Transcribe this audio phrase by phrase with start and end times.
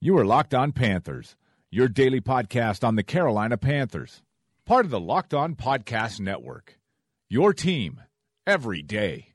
[0.00, 1.34] You are Locked On Panthers,
[1.72, 4.22] your daily podcast on the Carolina Panthers,
[4.64, 6.78] part of the Locked On Podcast Network.
[7.28, 8.02] Your team
[8.46, 9.32] every day.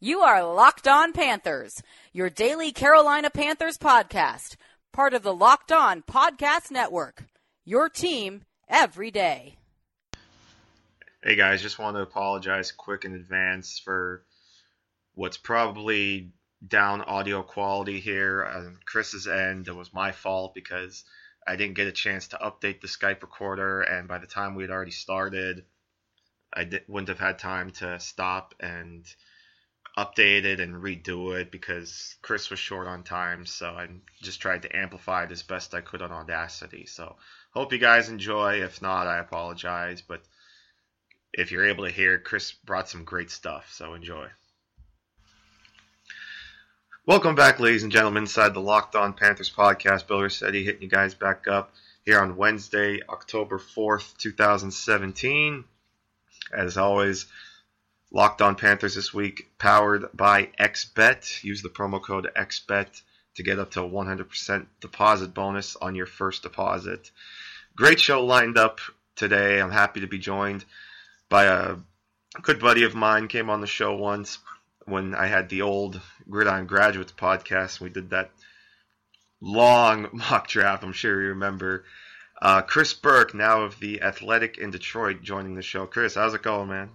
[0.00, 1.82] You are Locked On Panthers,
[2.14, 4.56] your daily Carolina Panthers podcast,
[4.94, 7.24] part of the Locked On Podcast Network.
[7.66, 9.58] Your team every day.
[11.22, 14.22] Hey guys, just want to apologize quick in advance for
[15.14, 16.30] what's probably
[16.66, 19.68] down audio quality here on Chris's end.
[19.68, 21.04] It was my fault because
[21.46, 24.64] I didn't get a chance to update the Skype recorder, and by the time we
[24.64, 25.64] had already started,
[26.54, 29.06] I wouldn't have had time to stop and
[29.96, 33.46] update it and redo it because Chris was short on time.
[33.46, 33.88] So I
[34.22, 36.86] just tried to amplify it as best I could on Audacity.
[36.86, 37.16] So
[37.50, 38.62] hope you guys enjoy.
[38.62, 40.02] If not, I apologize.
[40.02, 40.22] But
[41.32, 43.72] if you're able to hear, Chris brought some great stuff.
[43.72, 44.28] So enjoy.
[47.06, 50.08] Welcome back, ladies and gentlemen, inside the Locked On Panthers podcast.
[50.08, 51.72] Bill Rossetti hitting you guys back up
[52.04, 55.62] here on Wednesday, October 4th, 2017.
[56.52, 57.26] As always,
[58.10, 61.44] Locked On Panthers this week, powered by XBet.
[61.44, 63.00] Use the promo code XBet
[63.36, 67.12] to get up to 100% deposit bonus on your first deposit.
[67.76, 68.80] Great show lined up
[69.14, 69.60] today.
[69.60, 70.64] I'm happy to be joined
[71.28, 71.76] by a
[72.42, 73.28] good buddy of mine.
[73.28, 74.38] Came on the show once
[74.86, 76.00] when I had the old
[76.30, 77.80] Gridiron Graduates podcast.
[77.80, 78.30] We did that
[79.40, 80.82] long mock draft.
[80.82, 81.84] I'm sure you remember.
[82.40, 85.86] Uh, Chris Burke, now of the Athletic in Detroit, joining the show.
[85.86, 86.90] Chris, how's it going, man?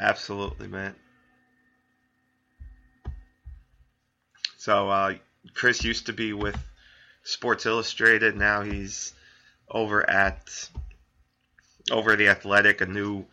[0.00, 0.94] Absolutely, man.
[4.56, 5.14] So, uh,
[5.54, 6.58] Chris used to be with
[7.24, 8.36] Sports Illustrated.
[8.36, 9.12] Now he's
[9.70, 10.68] over at
[11.90, 13.26] over the Athletic, a new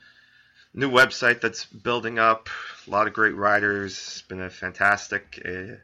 [0.74, 2.50] new website that's building up.
[2.88, 3.94] A lot of great writers.
[3.94, 5.76] It's been a fantastic, uh,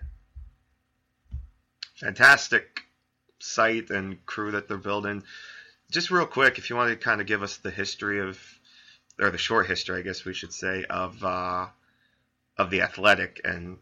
[1.96, 2.84] fantastic
[3.40, 5.24] site and crew that they're building.
[5.90, 8.40] Just real quick, if you want to kind of give us the history of,
[9.20, 11.68] or the short history, I guess we should say, of uh,
[12.58, 13.78] of the Athletic and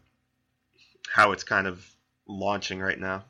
[1.12, 1.84] how it's kind of
[2.30, 3.24] launching right now.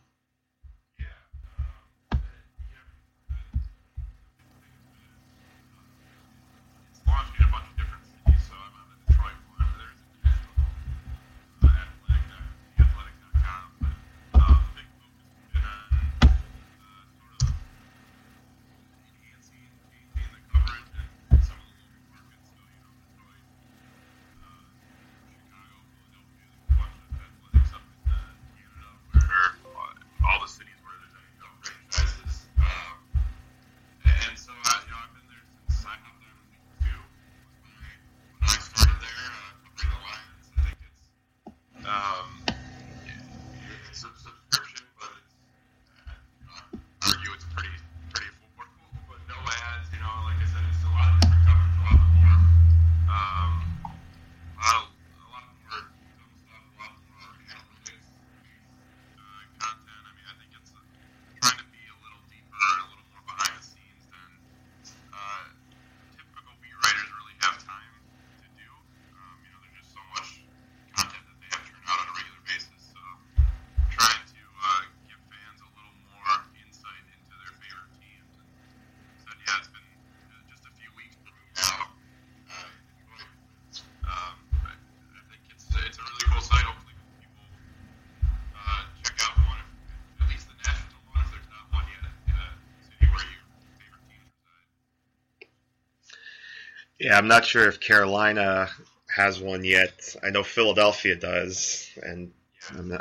[97.00, 98.68] Yeah, I'm not sure if Carolina
[99.08, 100.14] has one yet.
[100.22, 102.30] I know Philadelphia does, and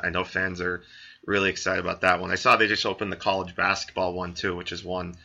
[0.01, 0.84] I know fans are
[1.25, 2.31] really excited about that one.
[2.31, 5.18] I saw they just opened the college basketball one too, which is one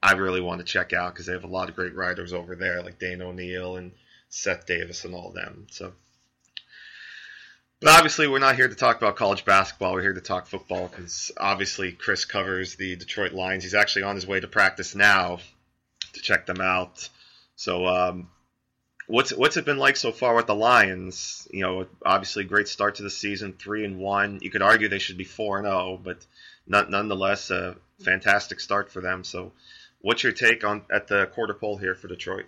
[0.00, 2.54] I really want to check out because they have a lot of great writers over
[2.54, 3.90] there, like Dana O'Neil and
[4.28, 5.66] Seth Davis and all them.
[5.72, 5.92] So,
[7.80, 9.92] But obviously, we're not here to talk about college basketball.
[9.94, 13.64] We're here to talk football because obviously Chris covers the Detroit Lions.
[13.64, 15.40] He's actually on his way to practice now
[16.12, 17.08] to check them out.
[17.56, 18.28] So, um,
[19.06, 21.48] what's what's it been like so far with the Lions?
[21.50, 24.38] You know, obviously, great start to the season, three and one.
[24.42, 26.24] You could argue they should be four and zero, but
[26.66, 29.24] not, nonetheless, a fantastic start for them.
[29.24, 29.52] So,
[30.00, 32.46] what's your take on at the quarter pole here for Detroit?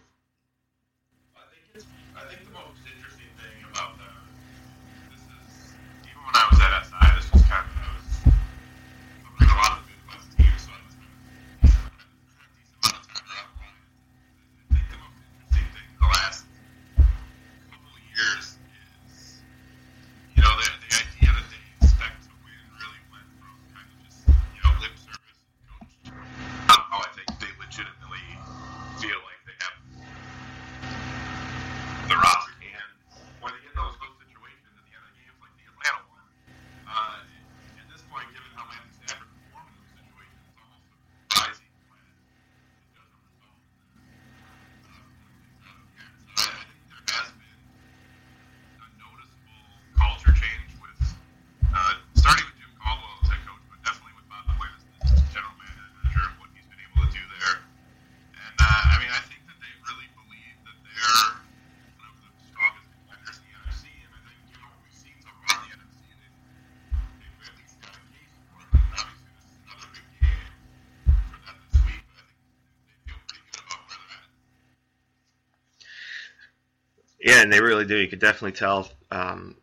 [77.29, 77.97] Yeah, and they really do.
[77.99, 78.89] You could definitely tell.
[79.11, 79.55] Um,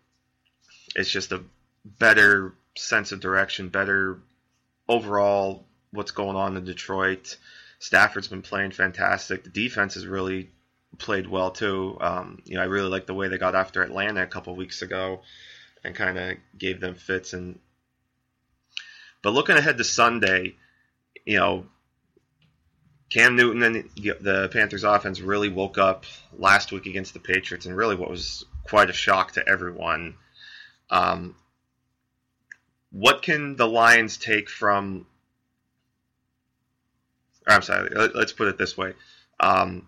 [0.96, 1.42] it's just a
[1.84, 4.20] better sense of direction, better
[4.88, 7.38] overall what's going on in Detroit.
[7.80, 9.44] Stafford's been playing fantastic.
[9.44, 10.52] The defense has really
[11.00, 11.98] played well too.
[12.02, 14.84] Um, you know, I really like the way they got after Atlanta a couple weeks
[14.84, 15.22] ago
[15.84, 17.34] and kind of gave them fits.
[17.34, 17.58] And
[19.24, 20.56] but looking ahead to Sunday,
[21.26, 21.66] you know,
[23.16, 26.04] Cam Newton and the, the Panthers offense really woke up
[26.38, 30.18] last week against the Patriots, and really what was quite a shock to everyone.
[30.90, 31.34] Um,
[32.92, 35.08] what can the Lions take from?
[37.48, 37.88] I'm sorry.
[37.96, 38.96] let- Let's put it this way.
[39.40, 39.88] Um,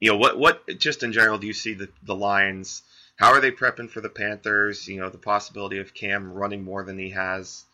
[0.00, 0.38] you know what?
[0.38, 2.84] What just in general do you see the the Lions?
[3.16, 4.88] How are they prepping for the Panthers?
[4.88, 7.66] You know the possibility of Cam running more than he has,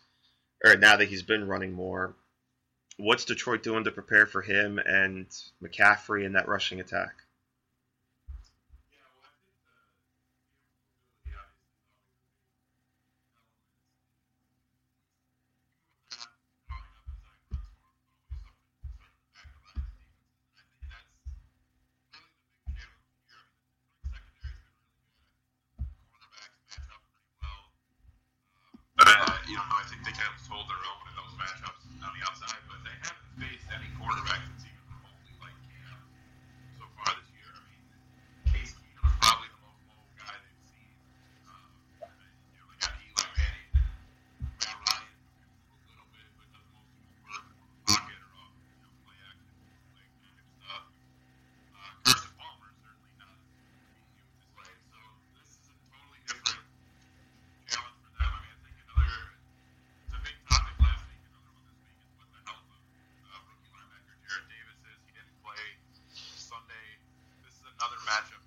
[0.65, 2.15] or now that he's been running more
[3.01, 5.25] what's Detroit doing to prepare for him and
[5.63, 7.15] McCaffrey in that rushing attack?
[29.03, 32.21] Uh, you know, I think they kind of their own in those matchups on the
[32.21, 35.97] outside, but they haven't faced any quarterback that's even remotely like Cam
[36.77, 37.49] so far this year.
[37.49, 37.81] I mean,
[38.53, 40.93] Case Keenum is probably the most mobile guy they've seen.
[41.49, 41.65] Um,
[42.13, 43.89] and, you know, they got Eli Manning and
[44.61, 47.57] Matt Ryan, who can move a little bit, but does most of his work from
[47.57, 49.49] the pocket or off, you know, play action,
[49.97, 50.85] play kind of stuff.
[51.73, 53.81] Uh, Carson Palmer is certainly not being
[54.21, 55.01] used this way, so
[55.41, 56.61] this is a totally different
[57.65, 58.29] challenge for them.
[58.29, 59.09] I mean, I think another
[60.05, 61.23] it's a big topic last week.
[61.31, 62.81] Another one this week is what the health of
[63.31, 64.99] uh, rookie linebacker Jarrad Davis is.
[65.07, 65.63] He didn't play
[66.11, 66.87] Sunday.
[67.47, 68.40] This is another matchup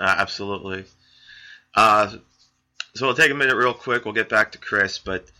[0.00, 0.84] Uh, absolutely.
[1.74, 2.16] Uh,
[2.94, 4.04] so we'll take a minute real quick.
[4.04, 5.30] We'll get back to Chris, but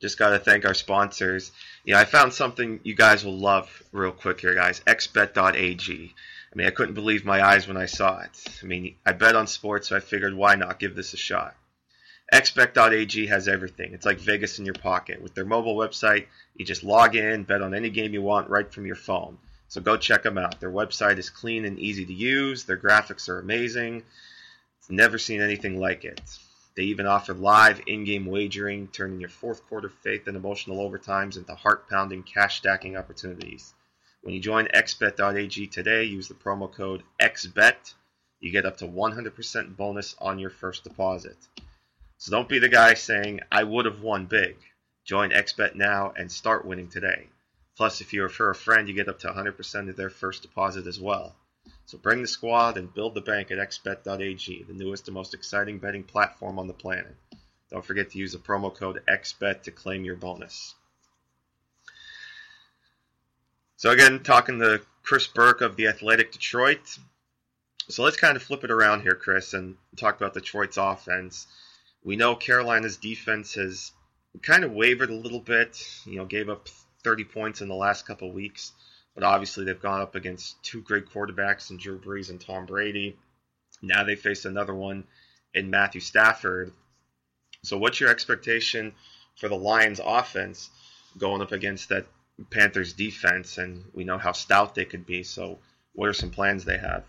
[0.00, 1.50] just got to thank our sponsors.
[1.84, 4.80] Yeah, I found something you guys will love real quick here, guys.
[4.86, 6.14] xbet.ag.
[6.52, 8.44] I mean, I couldn't believe my eyes when I saw it.
[8.62, 11.56] I mean, I bet on sports, so I figured why not give this a shot.
[12.32, 13.92] XBet.ag has everything.
[13.94, 15.20] It's like Vegas in your pocket.
[15.20, 18.72] With their mobile website, you just log in, bet on any game you want right
[18.72, 19.38] from your phone.
[19.72, 20.60] So go check them out.
[20.60, 22.64] Their website is clean and easy to use.
[22.64, 24.02] Their graphics are amazing.
[24.90, 26.20] Never seen anything like it.
[26.74, 31.54] They even offer live in-game wagering, turning your fourth quarter faith and emotional overtimes into
[31.54, 33.72] heart-pounding cash stacking opportunities.
[34.20, 37.94] When you join xbet.ag today, use the promo code XBET.
[38.40, 41.38] You get up to 100% bonus on your first deposit.
[42.18, 44.58] So don't be the guy saying, I would have won big.
[45.06, 47.30] Join XBet now and start winning today.
[47.82, 50.86] Plus, if you refer a friend, you get up to 100% of their first deposit
[50.86, 51.34] as well.
[51.84, 55.80] So bring the squad and build the bank at xbet.ag, the newest and most exciting
[55.80, 57.16] betting platform on the planet.
[57.72, 60.76] Don't forget to use the promo code XBET to claim your bonus.
[63.78, 66.86] So again, talking to Chris Burke of the Athletic Detroit.
[67.88, 71.48] So let's kind of flip it around here, Chris, and talk about Detroit's offense.
[72.04, 73.90] We know Carolina's defense has
[74.40, 75.84] kind of wavered a little bit.
[76.06, 76.68] You know, gave up
[77.04, 78.72] 30 points in the last couple of weeks.
[79.14, 83.16] But obviously, they've gone up against two great quarterbacks in Drew Brees and Tom Brady.
[83.82, 85.04] Now they face another one
[85.54, 86.72] in Matthew Stafford.
[87.62, 88.94] So, what's your expectation
[89.36, 90.70] for the Lions' offense
[91.18, 92.06] going up against that
[92.50, 93.58] Panthers' defense?
[93.58, 95.22] And we know how stout they could be.
[95.22, 95.58] So,
[95.92, 97.04] what are some plans they have?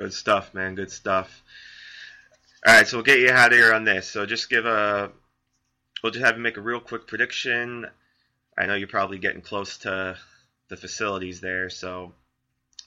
[0.00, 0.76] Good stuff, man.
[0.76, 1.42] Good stuff.
[2.66, 4.08] All right, so we'll get you out of here on this.
[4.08, 5.12] So just give a.
[6.02, 7.84] We'll just have you make a real quick prediction.
[8.56, 10.16] I know you're probably getting close to
[10.68, 12.14] the facilities there, so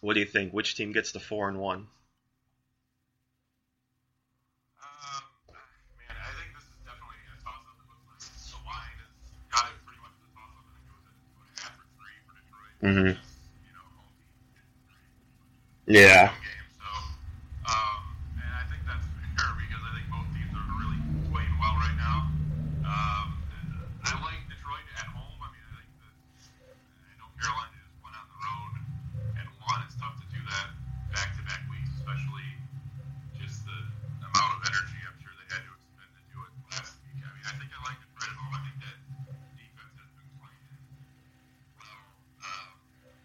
[0.02, 0.54] what do you think?
[0.54, 1.86] Which team gets the four and one?
[4.82, 5.24] Um,
[6.00, 7.78] man, I think this is definitely a toss-up.
[7.78, 9.14] It looks like the line has
[9.54, 10.66] got it pretty much as a toss-up.
[10.66, 12.74] I think it was at two and a half or three for Detroit.
[12.82, 13.14] Mhm.
[13.14, 14.10] You know, home
[14.58, 14.66] team.
[15.94, 16.34] Yeah.
[16.34, 16.38] game.
[16.82, 16.90] So,
[17.70, 18.04] um,
[18.38, 21.00] and I think that's fair because I think both teams are really
[21.32, 22.28] playing well right now.
[22.84, 23.68] Um, and
[24.04, 25.38] I like Detroit at home.
[25.40, 26.14] I mean, I think that
[27.08, 28.74] I know Carolina just went on the road
[29.40, 29.80] and won.
[29.88, 30.68] It's tough to do that
[31.16, 32.48] back-to-back weeks, especially
[33.40, 33.80] just the
[34.28, 37.20] amount of energy I'm sure they had to expend to do it last week.
[37.24, 38.54] I mean, I think I like Detroit at home.
[38.54, 38.98] I think that
[39.56, 40.68] defense has been playing
[41.80, 42.00] well.
[42.44, 42.72] Um,
[43.08, 43.16] and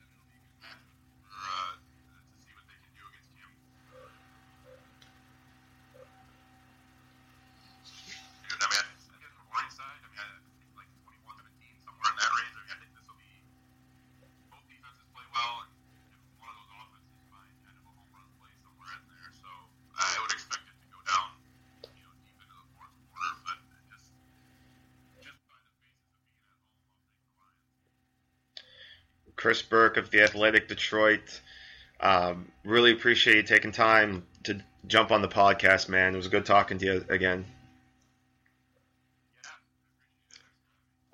[0.00, 0.96] it'll be a good matchup
[1.28, 2.64] for uh, to see what
[29.42, 31.40] Chris Burke of the Athletic Detroit.
[31.98, 36.14] Um, really appreciate you taking time to jump on the podcast, man.
[36.14, 37.44] It was good talking to you again.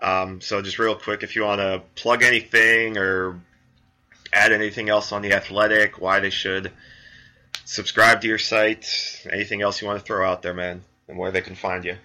[0.02, 3.40] Um, so just real quick, if you want to plug anything or
[4.30, 6.70] add anything else on the Athletic, why they should
[7.64, 11.30] subscribe to your site, anything else you want to throw out there, man, and where
[11.30, 11.96] they can find you.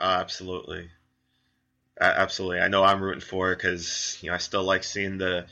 [0.00, 0.88] Absolutely,
[2.00, 2.60] absolutely.
[2.60, 5.44] I know I'm rooting for it because you know I still like seeing the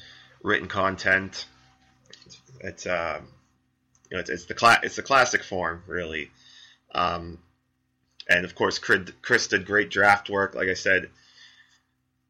[0.43, 1.45] written content.
[2.61, 3.29] It's um,
[4.11, 6.31] you know it's, it's the cla- it's the classic form really,
[6.95, 7.39] um,
[8.27, 10.55] and of course Chris did great draft work.
[10.55, 11.11] Like I said,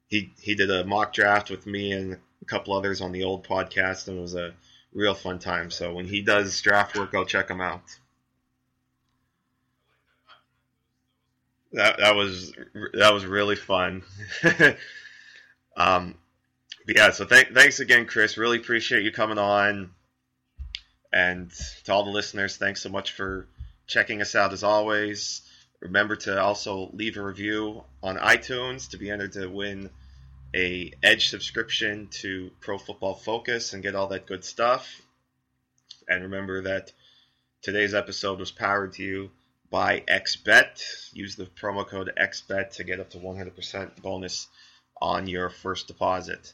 [0.09, 3.47] he he did a mock draft with me and a couple others on the old
[3.47, 4.55] podcast, and it was a
[4.93, 5.71] real fun time.
[5.71, 7.85] So when he does draft work, go check him out.
[11.73, 12.53] That that was
[12.95, 14.03] that was really fun.
[15.77, 16.15] um,
[16.87, 18.39] yeah, so th- thanks again, Chris.
[18.39, 19.91] Really appreciate you coming on.
[21.13, 21.51] And
[21.85, 23.49] to all the listeners, thanks so much for
[23.87, 25.43] checking us out as always.
[25.81, 29.91] Remember to also leave a review on iTunes to be entered to win
[30.55, 35.01] a Edge subscription to Pro Football Focus and get all that good stuff.
[36.09, 36.93] And remember that
[37.63, 39.31] today's episode was powered to you
[39.71, 41.13] by XBet.
[41.13, 44.49] Use the promo code XBet to get up to 100% bonus
[45.01, 46.53] on your first deposit.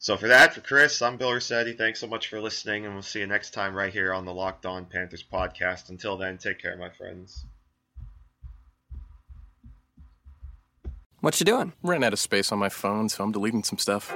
[0.00, 1.72] So for that, for Chris, I'm Bill Rossetti.
[1.72, 4.32] Thanks so much for listening, and we'll see you next time right here on the
[4.32, 5.88] Locked On Panthers podcast.
[5.88, 7.44] Until then, take care, my friends.
[11.20, 11.72] What you doing?
[11.82, 14.14] Ran out of space on my phone, so I'm deleting some stuff.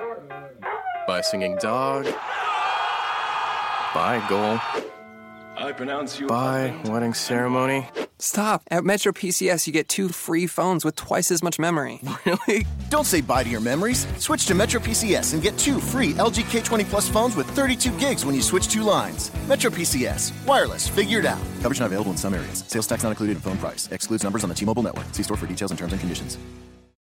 [1.09, 2.05] By singing dog.
[3.93, 4.61] Bye, goal.
[5.63, 6.27] I pronounce you.
[6.27, 7.89] Bye, wedding ceremony.
[8.19, 8.63] Stop.
[8.69, 12.01] At Metro PCS, you get two free phones with twice as much memory.
[12.25, 12.67] Really?
[12.89, 14.07] Don't say bye to your memories.
[14.19, 18.25] Switch to Metro PCS and get two free LG K20 Plus phones with 32 gigs
[18.25, 19.31] when you switch two lines.
[19.49, 20.33] Metro PCS.
[20.47, 20.89] Wireless.
[20.89, 21.41] Figured out.
[21.63, 22.65] Coverage not available in some areas.
[22.69, 23.89] Sales tax not included in phone price.
[23.91, 25.07] Excludes numbers on the T-Mobile network.
[25.13, 26.39] See store for details and terms and conditions.